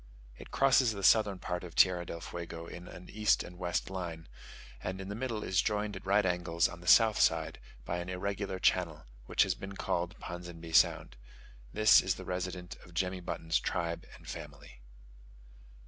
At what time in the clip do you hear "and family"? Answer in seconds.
14.15-14.81